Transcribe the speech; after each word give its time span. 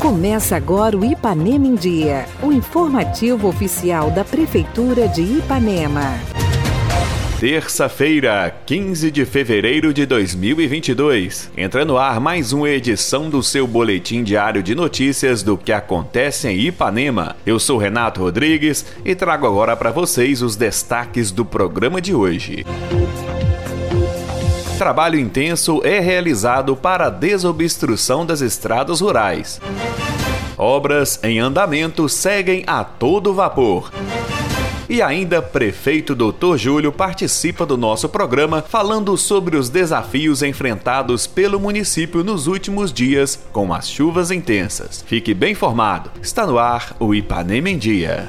Começa 0.00 0.56
agora 0.56 0.96
o 0.96 1.04
Ipanema 1.04 1.66
em 1.66 1.74
Dia, 1.74 2.26
o 2.42 2.50
informativo 2.50 3.46
oficial 3.46 4.10
da 4.10 4.24
Prefeitura 4.24 5.06
de 5.06 5.22
Ipanema. 5.22 6.14
Terça-feira, 7.38 8.52
15 8.66 9.12
de 9.12 9.24
fevereiro 9.24 9.94
de 9.94 10.04
2022. 10.06 11.52
Entra 11.56 11.84
no 11.84 11.96
ar 11.96 12.20
mais 12.20 12.52
uma 12.52 12.68
edição 12.68 13.30
do 13.30 13.42
seu 13.42 13.64
boletim 13.64 14.24
diário 14.24 14.60
de 14.60 14.74
notícias 14.74 15.42
do 15.42 15.56
que 15.56 15.72
acontece 15.72 16.48
em 16.48 16.58
Ipanema. 16.58 17.36
Eu 17.46 17.60
sou 17.60 17.78
Renato 17.78 18.22
Rodrigues 18.22 18.86
e 19.04 19.14
trago 19.14 19.46
agora 19.46 19.76
para 19.76 19.92
vocês 19.92 20.42
os 20.42 20.56
destaques 20.56 21.30
do 21.30 21.44
programa 21.44 22.00
de 22.00 22.12
hoje. 22.12 22.64
Trabalho 24.78 25.18
intenso 25.18 25.80
é 25.84 25.98
realizado 25.98 26.76
para 26.76 27.08
a 27.08 27.10
desobstrução 27.10 28.24
das 28.24 28.40
estradas 28.40 29.00
rurais. 29.00 29.60
Obras 30.56 31.18
em 31.24 31.40
andamento 31.40 32.08
seguem 32.08 32.62
a 32.64 32.84
todo 32.84 33.34
vapor. 33.34 33.90
E 34.88 35.02
ainda, 35.02 35.42
prefeito 35.42 36.14
Dr. 36.14 36.56
Júlio 36.56 36.92
participa 36.92 37.66
do 37.66 37.76
nosso 37.76 38.08
programa 38.08 38.62
falando 38.62 39.16
sobre 39.16 39.56
os 39.56 39.68
desafios 39.68 40.44
enfrentados 40.44 41.26
pelo 41.26 41.58
município 41.58 42.22
nos 42.22 42.46
últimos 42.46 42.92
dias 42.92 43.36
com 43.52 43.74
as 43.74 43.90
chuvas 43.90 44.30
intensas. 44.30 45.04
Fique 45.04 45.34
bem 45.34 45.52
informado. 45.52 46.08
Está 46.22 46.46
no 46.46 46.56
ar 46.56 46.94
o 47.00 47.12
Ipanema 47.12 47.68
em 47.68 47.76
Dia. 47.76 48.28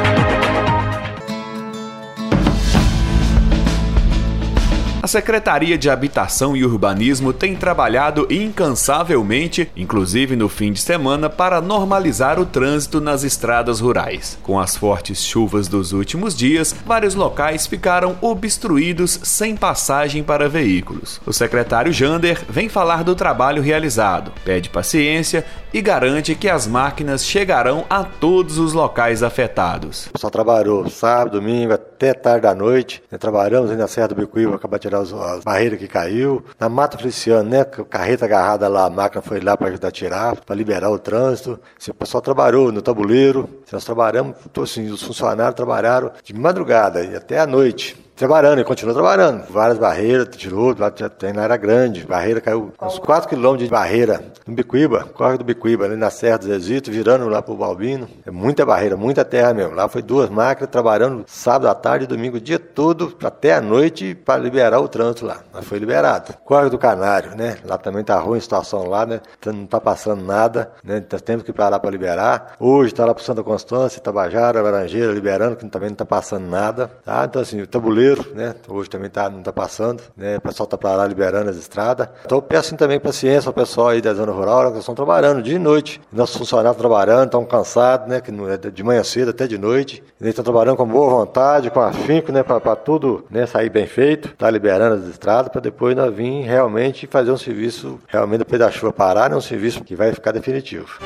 Secretaria 5.11 5.77
de 5.77 5.89
Habitação 5.89 6.55
e 6.55 6.63
Urbanismo 6.63 7.33
tem 7.33 7.53
trabalhado 7.53 8.25
incansavelmente, 8.29 9.69
inclusive 9.75 10.37
no 10.37 10.47
fim 10.47 10.71
de 10.71 10.79
semana, 10.79 11.29
para 11.29 11.59
normalizar 11.59 12.39
o 12.39 12.45
trânsito 12.45 13.01
nas 13.01 13.25
estradas 13.25 13.81
rurais. 13.81 14.39
Com 14.41 14.57
as 14.57 14.77
fortes 14.77 15.21
chuvas 15.21 15.67
dos 15.67 15.91
últimos 15.91 16.33
dias, 16.33 16.73
vários 16.85 17.13
locais 17.13 17.67
ficaram 17.67 18.17
obstruídos 18.21 19.19
sem 19.23 19.53
passagem 19.53 20.23
para 20.23 20.47
veículos. 20.47 21.19
O 21.25 21.33
secretário 21.33 21.91
Jander 21.91 22.41
vem 22.47 22.69
falar 22.69 23.03
do 23.03 23.13
trabalho 23.13 23.61
realizado, 23.61 24.31
pede 24.45 24.69
paciência 24.69 25.45
e 25.73 25.81
garante 25.81 26.35
que 26.35 26.47
as 26.47 26.65
máquinas 26.67 27.25
chegarão 27.25 27.85
a 27.89 28.05
todos 28.05 28.57
os 28.57 28.71
locais 28.71 29.23
afetados. 29.23 30.09
Só 30.15 30.29
trabalhou 30.29 30.89
sábado, 30.89 31.39
domingo, 31.39 31.73
até 31.73 32.13
tarde 32.13 32.43
da 32.43 32.55
noite. 32.55 33.03
Né? 33.11 33.17
Trabalhamos 33.17 33.75
na 33.75 33.87
Serra 33.89 34.07
do 34.07 34.15
Bicuíba, 34.15 34.55
acabar 34.55 34.77
de 34.77 34.83
tirar 34.83 35.00
as 35.01 35.43
barreiras 35.43 35.79
que 35.79 35.87
caiu. 35.87 36.43
Na 36.59 36.69
Mata 36.69 36.97
Feliciano, 36.97 37.49
né? 37.49 37.63
Carreta 37.63 38.25
agarrada 38.25 38.67
lá, 38.67 38.85
a 38.85 38.89
máquina 38.89 39.21
foi 39.21 39.39
lá 39.39 39.57
para 39.57 39.69
ajudar 39.69 39.87
a 39.87 39.91
tirar, 39.91 40.35
para 40.35 40.55
liberar 40.55 40.89
o 40.89 40.99
trânsito. 40.99 41.59
O 41.89 41.93
pessoal 41.93 42.21
trabalhou 42.21 42.71
no 42.71 42.81
tabuleiro. 42.81 43.49
Nós 43.71 43.83
trabalhamos, 43.83 44.35
assim, 44.61 44.89
os 44.89 45.01
funcionários 45.01 45.55
trabalharam 45.55 46.11
de 46.23 46.33
madrugada 46.33 47.03
e 47.03 47.15
até 47.15 47.39
a 47.39 47.47
noite 47.47 47.97
trabalhando, 48.21 48.61
e 48.61 48.63
continua 48.63 48.93
trabalhando. 48.93 49.43
Várias 49.49 49.79
barreiras, 49.79 50.27
tirou, 50.37 50.75
lá 50.77 50.91
tem 50.91 51.33
na 51.33 51.41
área 51.41 51.57
grande. 51.57 52.05
Barreira 52.05 52.39
caiu 52.39 52.71
uns 52.79 52.99
4 52.99 53.27
quilômetros 53.27 53.67
de 53.67 53.71
barreira 53.71 54.23
no 54.45 54.53
Bicuíba, 54.53 55.05
corre 55.13 55.39
do 55.39 55.43
Bicuíba, 55.43 55.85
ali 55.85 55.95
na 55.95 56.11
Serra 56.11 56.37
do 56.37 56.45
Zezito, 56.45 56.91
virando 56.91 57.27
lá 57.27 57.41
pro 57.41 57.55
Balbino. 57.55 58.07
É 58.23 58.29
muita 58.29 58.63
barreira, 58.63 58.95
muita 58.95 59.25
terra 59.25 59.55
mesmo. 59.55 59.73
Lá 59.73 59.87
foi 59.87 60.03
duas 60.03 60.29
máquinas 60.29 60.69
trabalhando 60.69 61.23
sábado 61.25 61.67
à 61.67 61.73
tarde, 61.73 62.05
domingo, 62.05 62.37
o 62.37 62.39
dia 62.39 62.59
todo, 62.59 63.17
até 63.23 63.55
a 63.55 63.61
noite, 63.61 64.13
para 64.13 64.39
liberar 64.39 64.79
o 64.79 64.87
trânsito 64.87 65.25
lá. 65.25 65.39
Mas 65.51 65.65
foi 65.65 65.79
liberado. 65.79 66.33
Corre 66.45 66.69
do 66.69 66.77
Canário, 66.77 67.35
né? 67.35 67.57
Lá 67.65 67.79
também 67.79 68.03
tá 68.03 68.19
ruim 68.19 68.37
a 68.37 68.41
situação 68.41 68.87
lá, 68.87 69.03
né? 69.03 69.19
Então, 69.39 69.51
não 69.51 69.65
tá 69.65 69.79
passando 69.79 70.23
nada, 70.23 70.71
né? 70.83 70.97
Então, 70.97 71.17
temos 71.17 71.43
que 71.43 71.49
ir 71.49 71.53
para 71.53 71.69
lá 71.69 71.79
para 71.79 71.89
liberar. 71.89 72.55
Hoje 72.59 72.93
tá 72.93 73.03
lá 73.03 73.15
pro 73.15 73.23
Santa 73.23 73.41
Constância, 73.41 73.99
Tabajara, 73.99 74.61
Laranjeira, 74.61 75.11
liberando, 75.11 75.55
que 75.55 75.65
também 75.67 75.89
não 75.89 75.95
tá 75.95 76.05
passando 76.05 76.45
nada. 76.45 76.91
Tá? 77.03 77.25
Então, 77.25 77.41
assim, 77.41 77.61
o 77.61 77.67
tabuleiro 77.67 78.10
né? 78.33 78.55
Hoje 78.67 78.89
também 78.89 79.09
tá, 79.09 79.29
não 79.29 79.39
está 79.39 79.51
passando, 79.51 80.01
né? 80.15 80.37
O 80.37 80.41
pessoal 80.41 80.65
está 80.65 80.77
para 80.77 80.95
lá 80.95 81.07
liberando 81.07 81.49
as 81.49 81.57
estradas. 81.57 82.07
Então 82.25 82.37
eu 82.37 82.41
peço 82.41 82.67
assim, 82.67 82.75
também 82.75 82.99
paciência 82.99 83.49
ao 83.49 83.53
pessoal 83.53 83.89
aí 83.89 84.01
da 84.01 84.13
zona 84.13 84.31
rural, 84.31 84.71
que 84.71 84.79
estão 84.79 84.95
trabalhando 84.95 85.41
dia 85.41 85.55
e 85.55 85.59
noite. 85.59 86.01
Nossos 86.11 86.37
funcionários 86.37 86.77
trabalhando, 86.77 87.25
estão 87.25 87.45
cansados, 87.45 88.07
né? 88.07 88.21
Que 88.21 88.31
é 88.31 88.71
de 88.71 88.83
manhã 88.83 89.03
cedo 89.03 89.29
até 89.29 89.47
de 89.47 89.57
noite. 89.57 90.03
Eles 90.19 90.31
estão 90.31 90.43
trabalhando 90.43 90.77
com 90.77 90.87
boa 90.87 91.09
vontade, 91.09 91.69
com 91.69 91.79
afinco, 91.79 92.31
né? 92.31 92.43
Para 92.43 92.75
tudo 92.75 93.25
né? 93.29 93.45
sair 93.45 93.69
bem 93.69 93.87
feito, 93.87 94.29
tá 94.35 94.49
liberando 94.49 94.95
as 94.95 95.07
estradas 95.07 95.51
para 95.51 95.61
depois 95.61 95.95
nós 95.95 96.13
vir 96.13 96.41
realmente 96.43 97.07
fazer 97.07 97.31
um 97.31 97.37
serviço, 97.37 97.99
realmente 98.07 98.39
depois 98.39 98.59
da 98.59 98.71
chuva 98.71 98.93
parar, 98.93 99.29
né? 99.29 99.35
Um 99.35 99.41
serviço 99.41 99.83
que 99.83 99.95
vai 99.95 100.11
ficar 100.13 100.31
definitivo. 100.31 100.99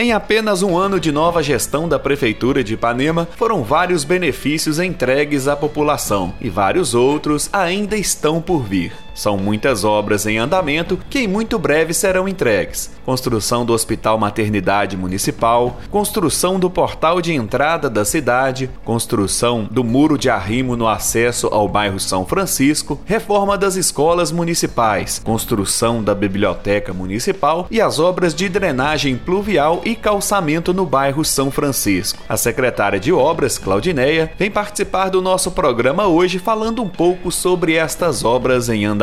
Em 0.00 0.14
apenas 0.14 0.62
um 0.62 0.78
ano 0.78 0.98
de 0.98 1.12
nova 1.12 1.42
gestão 1.42 1.86
da 1.86 1.98
Prefeitura 1.98 2.64
de 2.64 2.72
Ipanema, 2.72 3.28
foram 3.36 3.62
vários 3.62 4.02
benefícios 4.02 4.80
entregues 4.80 5.46
à 5.46 5.54
população 5.54 6.32
e 6.40 6.48
vários 6.48 6.94
outros 6.94 7.50
ainda 7.52 7.98
estão 7.98 8.40
por 8.40 8.62
vir. 8.62 8.94
São 9.14 9.36
muitas 9.36 9.84
obras 9.84 10.26
em 10.26 10.38
andamento 10.38 10.98
que 11.10 11.20
em 11.20 11.28
muito 11.28 11.58
breve 11.58 11.92
serão 11.92 12.28
entregues. 12.28 12.90
Construção 13.04 13.64
do 13.64 13.72
Hospital 13.72 14.18
Maternidade 14.18 14.96
Municipal, 14.96 15.78
construção 15.90 16.58
do 16.58 16.70
portal 16.70 17.20
de 17.20 17.32
entrada 17.32 17.90
da 17.90 18.04
cidade, 18.04 18.70
construção 18.84 19.68
do 19.70 19.82
muro 19.82 20.16
de 20.16 20.30
arrimo 20.30 20.76
no 20.76 20.88
acesso 20.88 21.48
ao 21.48 21.68
bairro 21.68 21.98
São 21.98 22.24
Francisco, 22.24 23.00
reforma 23.04 23.58
das 23.58 23.76
escolas 23.76 24.30
municipais, 24.32 25.20
construção 25.24 26.02
da 26.02 26.14
biblioteca 26.14 26.92
municipal 26.92 27.66
e 27.70 27.80
as 27.80 27.98
obras 27.98 28.34
de 28.34 28.48
drenagem 28.48 29.16
pluvial 29.16 29.82
e 29.84 29.94
calçamento 29.94 30.72
no 30.72 30.86
bairro 30.86 31.24
São 31.24 31.50
Francisco. 31.50 32.22
A 32.28 32.36
secretária 32.36 33.00
de 33.00 33.12
Obras, 33.12 33.58
Claudineia, 33.58 34.30
vem 34.38 34.50
participar 34.50 35.08
do 35.08 35.20
nosso 35.20 35.50
programa 35.50 36.06
hoje 36.06 36.38
falando 36.38 36.82
um 36.82 36.88
pouco 36.88 37.30
sobre 37.30 37.74
estas 37.74 38.24
obras 38.24 38.68
em 38.68 38.84
andamento. 38.84 38.99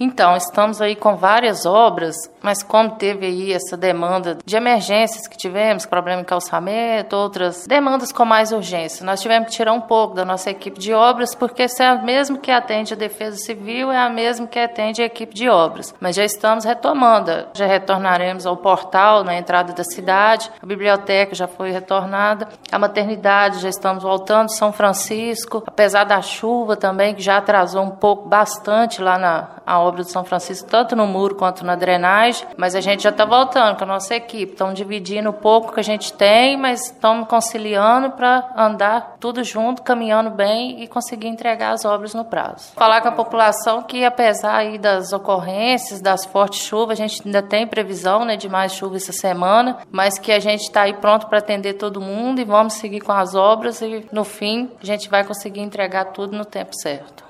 Então, 0.00 0.36
estamos 0.36 0.80
aí 0.80 0.96
com 0.96 1.16
várias 1.16 1.64
obras, 1.64 2.16
mas 2.42 2.62
como 2.62 2.90
teve 2.92 3.26
aí 3.26 3.52
essa 3.52 3.76
demanda 3.76 4.38
de 4.44 4.56
emergências 4.56 5.28
que 5.28 5.36
tivemos, 5.36 5.86
problema 5.86 6.22
em 6.22 6.24
calçamento, 6.24 7.14
outras 7.14 7.66
demandas 7.66 8.12
com 8.12 8.24
mais 8.24 8.52
urgência, 8.52 9.06
nós 9.06 9.20
tivemos 9.20 9.48
que 9.48 9.56
tirar 9.56 9.72
um 9.72 9.80
pouco 9.80 10.14
da 10.14 10.24
nossa 10.24 10.50
equipe 10.50 10.78
de 10.78 10.92
obras, 10.92 11.34
porque 11.34 11.62
essa 11.62 11.84
é 11.84 11.88
a 11.88 12.02
mesma 12.02 12.38
que 12.38 12.50
atende 12.50 12.94
a 12.94 12.96
Defesa 12.96 13.36
Civil, 13.36 13.92
é 13.92 13.98
a 13.98 14.08
mesma 14.08 14.46
que 14.46 14.58
atende 14.58 15.02
a 15.02 15.06
equipe 15.06 15.34
de 15.34 15.48
obras. 15.48 15.94
Mas 16.00 16.16
já 16.16 16.24
estamos 16.24 16.64
retomando, 16.64 17.30
já 17.54 17.66
retornaremos 17.66 18.46
ao 18.46 18.56
portal 18.56 19.22
na 19.22 19.36
entrada 19.36 19.72
da 19.72 19.84
cidade, 19.84 20.50
a 20.62 20.66
biblioteca 20.66 21.34
já 21.34 21.46
foi 21.46 21.70
retornada, 21.70 22.48
a 22.70 22.78
maternidade 22.78 23.60
já 23.60 23.68
estamos 23.68 24.02
voltando, 24.02 24.50
São 24.50 24.72
Francisco, 24.72 25.62
apesar 25.66 26.04
da 26.04 26.20
chuva 26.20 26.76
também, 26.76 27.14
que 27.14 27.22
já 27.22 27.36
atrasou 27.36 27.82
um 27.82 27.90
pouco, 27.90 28.28
bastante 28.28 29.00
lá 29.00 29.18
na 29.18 29.35
a 29.66 29.80
obra 29.80 30.02
do 30.02 30.10
São 30.10 30.24
Francisco, 30.24 30.68
tanto 30.68 30.94
no 30.94 31.06
muro 31.06 31.34
quanto 31.34 31.64
na 31.64 31.74
drenagem, 31.74 32.46
mas 32.56 32.74
a 32.74 32.80
gente 32.80 33.02
já 33.02 33.10
está 33.10 33.24
voltando 33.24 33.76
com 33.76 33.84
a 33.84 33.86
nossa 33.86 34.14
equipe. 34.14 34.52
Estamos 34.52 34.74
dividindo 34.74 35.30
o 35.30 35.32
pouco 35.32 35.72
que 35.72 35.80
a 35.80 35.82
gente 35.82 36.12
tem, 36.12 36.56
mas 36.56 36.86
estamos 36.86 37.28
conciliando 37.28 38.10
para 38.10 38.52
andar 38.56 39.16
tudo 39.18 39.42
junto, 39.42 39.82
caminhando 39.82 40.30
bem 40.30 40.82
e 40.82 40.86
conseguir 40.86 41.28
entregar 41.28 41.72
as 41.72 41.84
obras 41.84 42.14
no 42.14 42.24
prazo. 42.24 42.72
Falar 42.74 43.00
com 43.00 43.08
a 43.08 43.12
população 43.12 43.82
que, 43.82 44.04
apesar 44.04 44.56
aí 44.56 44.78
das 44.78 45.12
ocorrências, 45.12 46.00
das 46.00 46.24
fortes 46.24 46.60
chuvas, 46.60 46.98
a 46.98 47.02
gente 47.02 47.22
ainda 47.24 47.42
tem 47.42 47.66
previsão 47.66 48.24
né, 48.24 48.36
de 48.36 48.48
mais 48.48 48.72
chuva 48.72 48.96
essa 48.96 49.12
semana, 49.12 49.78
mas 49.90 50.18
que 50.18 50.32
a 50.32 50.40
gente 50.40 50.62
está 50.62 50.82
aí 50.82 50.94
pronto 50.94 51.26
para 51.26 51.38
atender 51.38 51.74
todo 51.74 52.00
mundo 52.00 52.40
e 52.40 52.44
vamos 52.44 52.74
seguir 52.74 53.00
com 53.00 53.12
as 53.12 53.34
obras 53.34 53.80
e, 53.80 54.06
no 54.12 54.24
fim, 54.24 54.70
a 54.82 54.86
gente 54.86 55.08
vai 55.08 55.24
conseguir 55.24 55.60
entregar 55.60 56.06
tudo 56.06 56.36
no 56.36 56.44
tempo 56.44 56.74
certo. 56.74 57.24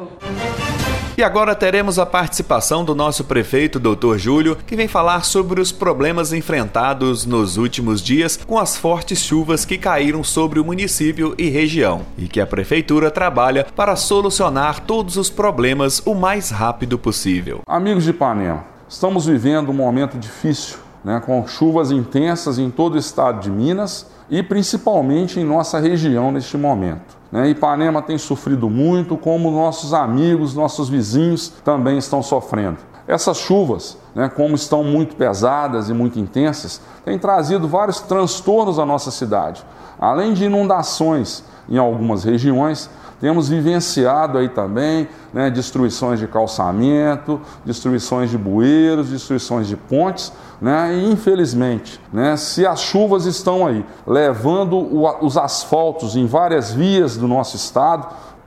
E 1.19 1.23
agora 1.23 1.55
teremos 1.55 1.99
a 1.99 2.05
participação 2.05 2.85
do 2.85 2.95
nosso 2.95 3.25
prefeito, 3.25 3.81
Dr. 3.81 4.19
Júlio, 4.19 4.55
que 4.55 4.77
vem 4.77 4.87
falar 4.87 5.25
sobre 5.25 5.63
os 5.63 5.73
problemas 5.73 6.31
enfrentados 6.31 7.25
nos 7.25 7.57
últimos 7.57 8.03
dias 8.03 8.39
com 8.47 8.59
as 8.59 8.77
fortes 8.77 9.21
chuvas 9.21 9.65
que 9.65 9.79
caíram 9.79 10.23
sobre 10.23 10.61
o 10.61 10.65
município 10.65 11.35
e 11.39 11.49
região, 11.49 12.03
e 12.19 12.29
que 12.29 12.39
a 12.39 12.47
prefeitura 12.47 13.11
trabalha 13.11 13.67
para 13.75 13.97
solucionar 13.97 14.81
todos 14.81 15.17
os 15.17 15.31
problemas 15.31 16.03
o 16.05 16.15
mais 16.15 16.51
rápido 16.51 16.99
possível. 16.99 17.63
Amigos 17.67 18.05
de 18.05 18.11
Ipanema, 18.11 18.67
estamos 18.87 19.25
vivendo 19.25 19.71
um 19.71 19.75
momento 19.75 20.19
difícil, 20.19 20.77
né, 21.03 21.23
com 21.25 21.47
chuvas 21.47 21.91
intensas 21.91 22.59
em 22.59 22.69
todo 22.69 22.97
o 22.97 22.99
estado 22.99 23.41
de 23.41 23.51
Minas 23.51 24.07
e 24.29 24.43
principalmente 24.43 25.41
em 25.41 25.45
nossa 25.45 25.79
região 25.79 26.31
neste 26.31 26.59
momento. 26.59 27.17
Né? 27.37 27.51
Ipanema 27.51 28.01
tem 28.01 28.17
sofrido 28.17 28.71
muito, 28.71 29.15
como 29.15 29.51
nossos 29.51 29.93
amigos, 29.93 30.55
nossos 30.55 30.89
vizinhos 30.89 31.51
também 31.63 31.99
estão 31.99 32.23
sofrendo. 32.23 32.79
Essas 33.07 33.37
chuvas, 33.37 33.99
né, 34.15 34.31
como 34.35 34.55
estão 34.55 34.83
muito 34.83 35.15
pesadas 35.17 35.91
e 35.91 35.93
muito 35.93 36.19
intensas, 36.19 36.81
têm 37.05 37.19
trazido 37.19 37.69
vários 37.69 38.01
transtornos 38.01 38.79
à 38.79 38.87
nossa 38.87 39.11
cidade. 39.11 39.63
Além 40.01 40.33
de 40.33 40.47
inundações 40.47 41.45
em 41.69 41.77
algumas 41.77 42.25
regiões, 42.25 42.89
temos 43.21 43.49
vivenciado 43.49 44.39
aí 44.39 44.49
também 44.49 45.09
né, 45.33 45.51
destruições 45.51 46.19
de 46.21 46.27
calçamento, 46.27 47.41
destruições 47.65 48.31
de 48.31 48.39
bueiros, 48.39 49.09
destruições 49.09 49.67
de 49.67 49.77
pontes, 49.77 50.33
né, 50.61 50.95
e 50.95 51.11
infelizmente, 51.11 52.01
né, 52.13 52.37
se 52.37 52.67
as 52.67 52.81
chuvas 52.81 53.27
estão 53.27 53.67
aí 53.67 53.85
levando 54.07 54.77
o, 54.77 55.25
os 55.25 55.37
asfaltos 55.37 56.17
em 56.17 56.27
várias 56.27 56.73
vias 56.73 57.17
do 57.17 57.27
nosso 57.27 57.57
estado, 57.57 58.07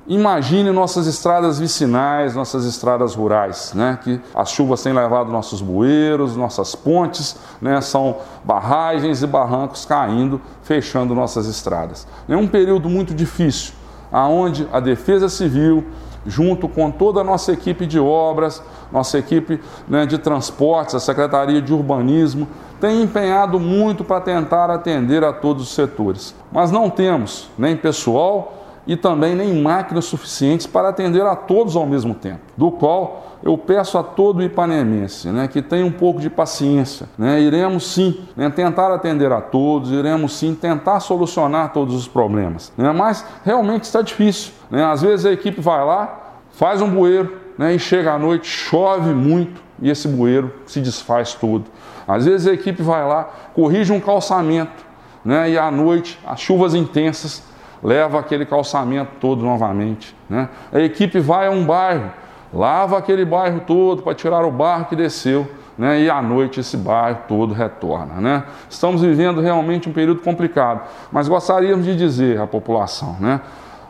Imagine 0.10 0.72
nossas 0.72 1.06
estradas 1.06 1.60
vicinais, 1.60 2.34
nossas 2.34 2.66
estradas 2.66 3.14
rurais, 3.14 3.74
né? 3.76 4.00
que 4.04 4.20
as 4.34 4.50
chuvas 4.50 4.82
têm 4.82 4.92
levado 4.92 5.32
nossos 5.32 5.62
bueiros, 5.62 6.36
nossas 6.36 6.74
pontes, 6.74 7.36
né? 7.62 7.80
são 7.80 8.18
barragens 8.44 9.22
e 9.22 9.28
barrancos 9.28 9.86
caindo, 9.86 10.42
fechando 10.64 11.14
nossas 11.14 11.46
estradas. 11.46 12.08
É 12.28 12.36
um 12.36 12.48
período 12.48 12.90
muito 12.90 13.14
difícil, 13.14 13.76
aonde 14.12 14.68
a 14.72 14.80
Defesa 14.80 15.30
Civil, 15.30 15.86
junto 16.26 16.68
com 16.68 16.92
toda 16.92 17.22
a 17.22 17.24
nossa 17.24 17.52
equipe 17.52 17.86
de 17.86 18.00
obras, 18.00 18.62
nossa 18.92 19.18
equipe 19.18 19.60
né, 19.88 20.06
de 20.06 20.18
transportes, 20.18 20.96
a 20.96 21.00
Secretaria 21.00 21.62
de 21.62 21.74
Urbanismo, 21.74 22.48
tem 22.80 23.02
empenhado 23.02 23.60
muito 23.60 24.04
para 24.04 24.22
tentar 24.22 24.70
atender 24.70 25.24
a 25.24 25.34
todos 25.34 25.64
os 25.64 25.74
setores. 25.74 26.34
Mas 26.52 26.72
não 26.72 26.90
temos 26.90 27.50
nem 27.58 27.76
pessoal 27.76 28.59
e 28.90 28.98
também 28.98 29.36
nem 29.36 29.54
máquinas 29.62 30.06
suficientes 30.06 30.66
para 30.66 30.90
atender 30.90 31.22
a 31.22 31.36
todos 31.36 31.76
ao 31.76 31.86
mesmo 31.86 32.16
tempo, 32.16 32.40
do 32.58 32.72
qual 32.72 33.38
eu 33.44 33.56
peço 33.56 34.00
a 34.00 34.04
todo 34.04 34.42
ipanemense 34.42 35.28
né, 35.28 35.48
que 35.48 35.62
tenha 35.62 35.86
um 35.86 35.92
pouco 35.92 36.20
de 36.20 36.28
paciência. 36.28 37.08
Né, 37.16 37.40
iremos 37.40 37.94
sim 37.94 38.20
né, 38.36 38.50
tentar 38.50 38.92
atender 38.92 39.32
a 39.32 39.42
todos, 39.42 39.92
iremos 39.92 40.36
sim 40.36 40.56
tentar 40.56 41.02
solucionar 41.02 41.72
todos 41.72 41.94
os 41.94 42.08
problemas. 42.08 42.74
Né, 42.76 42.92
mas 42.92 43.24
realmente 43.46 43.84
está 43.84 44.02
difícil. 44.02 44.54
Né, 44.72 44.84
às 44.84 45.04
vezes 45.04 45.24
a 45.24 45.32
equipe 45.32 45.62
vai 45.62 45.86
lá, 45.86 46.40
faz 46.54 46.82
um 46.82 46.90
bueiro 46.90 47.38
né, 47.60 47.76
e 47.76 47.78
chega 47.78 48.14
à 48.14 48.18
noite, 48.18 48.48
chove 48.48 49.14
muito 49.14 49.62
e 49.80 49.92
esse 49.92 50.08
bueiro 50.08 50.52
se 50.66 50.82
desfaz 50.82 51.36
todo. 51.36 51.66
Às 52.08 52.26
vezes 52.26 52.48
a 52.48 52.54
equipe 52.54 52.82
vai 52.82 53.08
lá, 53.08 53.30
corrige 53.54 53.94
um 53.94 54.00
calçamento 54.00 54.84
né, 55.24 55.52
e 55.52 55.60
à 55.60 55.70
noite, 55.70 56.20
as 56.26 56.40
chuvas 56.40 56.74
intensas 56.74 57.48
leva 57.84 58.20
aquele 58.20 58.46
calçamento 58.46 59.12
todo 59.20 59.44
novamente. 59.44 60.16
Né? 60.30 60.50
A 60.72 60.80
equipe 60.80 61.20
vai 61.20 61.48
a 61.48 61.52
um 61.52 61.64
bairro, 61.64 62.12
lava 62.54 62.98
aquele 62.98 63.26
bairro 63.26 63.62
todo 63.62 64.02
para 64.02 64.14
tirar 64.14 64.46
o 64.46 64.52
barro 64.52 64.86
que 64.86 64.96
desceu. 64.96 65.48
Né? 65.78 66.02
E 66.02 66.10
à 66.10 66.22
noite 66.22 66.60
esse 66.60 66.76
bairro 66.76 67.20
todo 67.28 67.54
retorna. 67.54 68.16
Né? 68.16 68.44
Estamos 68.70 69.02
vivendo 69.02 69.40
realmente 69.40 69.88
um 69.88 69.94
período 69.94 70.22
complicado, 70.22 70.82
mas 71.12 71.28
gostaríamos 71.28 71.86
de 71.86 71.96
dizer 71.96 72.40
à 72.42 72.46
população, 72.46 73.16
né? 73.20 73.40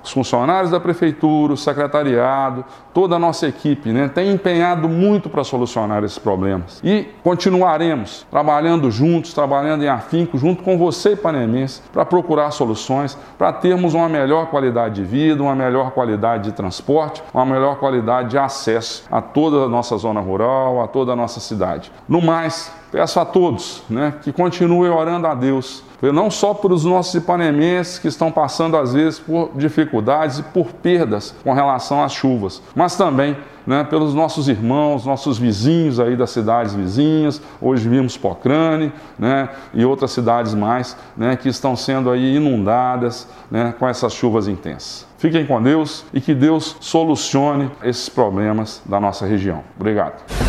Os 0.04 0.12
funcionários 0.12 0.72
da 0.72 0.80
prefeitura, 0.80 1.54
o 1.54 1.58
secretariado, 1.58 2.66
toda 2.94 3.16
a 3.16 3.20
nossa 3.20 3.48
equipe 3.48 3.92
né, 3.92 4.08
tem 4.08 4.32
empenhado 4.32 4.90
muito 4.90 5.30
para 5.30 5.44
solucionar 5.44 6.04
esses 6.04 6.20
problemas. 6.20 6.80
E 6.84 7.08
continuaremos 7.24 8.26
trabalhando 8.30 8.90
juntos, 8.92 9.34
trabalhando 9.34 9.84
em 9.84 9.88
afinco, 9.88 10.38
junto 10.38 10.64
com 10.64 10.78
você, 10.78 11.16
panemense, 11.16 11.82
para 11.94 12.06
procurar 12.06 12.52
soluções, 12.52 13.18
para 13.38 13.54
termos 13.54 13.94
uma 13.94 14.10
melhor 14.10 14.48
qualidade 14.48 14.96
de 14.96 15.04
vida, 15.04 15.42
uma 15.44 15.56
melhor 15.56 15.92
qualidade 15.92 16.46
de 16.46 16.52
transporte, 16.52 17.24
uma 17.34 17.46
melhor 17.46 17.78
qualidade 17.78 18.30
de 18.30 18.38
acesso 18.38 19.04
a 19.12 19.22
toda 19.22 19.66
a 19.66 19.70
nossa 19.70 19.98
zona 19.98 20.20
rural, 20.20 20.82
a 20.82 20.88
toda 20.88 21.14
a 21.14 21.16
nossa 21.16 21.40
cidade. 21.40 21.92
No 22.08 22.22
mais, 22.22 22.72
peço 22.92 23.20
a 23.20 23.26
todos 23.26 23.84
né, 23.90 24.14
que 24.22 24.32
continuem 24.32 24.92
orando 24.92 25.28
a 25.28 25.36
Deus 25.36 25.84
não 26.14 26.32
só 26.32 26.54
para 26.54 26.74
os 26.74 26.86
nossos 26.86 27.14
ipanemenses 27.16 28.00
que 28.00 28.08
estão 28.08 28.32
passando 28.32 28.78
às 28.78 28.94
vezes 28.94 29.20
por 29.20 29.52
dificuldades 29.56 30.40
e 30.40 30.44
por 30.44 30.68
perdas 30.68 31.36
com 31.44 31.52
relação 31.54 32.02
às 32.02 32.14
chuvas, 32.14 32.62
mas 32.74 32.96
também 32.96 33.36
né, 33.68 33.84
pelos 33.84 34.14
nossos 34.14 34.48
irmãos, 34.48 35.06
nossos 35.06 35.38
vizinhos 35.38 36.00
aí 36.00 36.16
das 36.16 36.32
cidades 36.32 36.74
vizinhas, 36.74 37.42
hoje 37.62 37.88
vimos 37.88 38.18
Pocrane 38.18 38.92
né, 39.18 39.50
e 39.74 39.86
outras 39.86 40.12
cidades 40.12 40.56
mais 40.56 40.98
né, 41.16 41.36
que 41.36 41.50
estão 41.50 41.76
sendo 41.76 42.10
aí 42.10 42.38
inundadas 42.38 43.28
né, 43.52 43.74
com 43.78 43.88
essas 43.88 44.14
chuvas 44.14 44.48
intensas. 44.48 45.06
Fiquem 45.18 45.46
com 45.46 45.62
Deus 45.62 46.06
e 46.14 46.22
que 46.22 46.34
Deus 46.34 46.78
solucione 46.80 47.70
esses 47.84 48.10
problemas 48.10 48.82
da 48.86 49.00
nossa 49.00 49.26
região. 49.26 49.64
Obrigado. 49.78 50.49